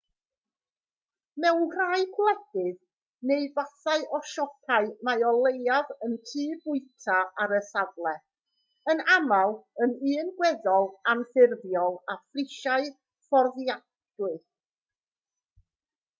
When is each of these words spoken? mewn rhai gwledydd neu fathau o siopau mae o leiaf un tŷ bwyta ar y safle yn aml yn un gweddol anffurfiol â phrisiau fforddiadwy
mewn 1.43 1.65
rhai 1.73 2.05
gwledydd 2.13 2.77
neu 3.31 3.43
fathau 3.57 4.05
o 4.17 4.19
siopau 4.29 4.87
mae 5.09 5.25
o 5.31 5.33
leiaf 5.47 5.91
un 6.07 6.15
tŷ 6.31 6.45
bwyta 6.63 7.17
ar 7.45 7.53
y 7.57 7.59
safle 7.67 8.13
yn 8.95 9.03
aml 9.17 9.53
yn 9.87 9.93
un 10.23 10.31
gweddol 10.41 10.89
anffurfiol 11.15 11.99
â 12.15 12.15
phrisiau 12.23 12.89
fforddiadwy 13.29 14.33